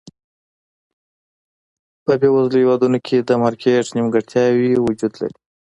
[2.03, 5.37] په بېوزلو هېوادونو کې د مارکېټ نیمګړتیاوې وجود لري.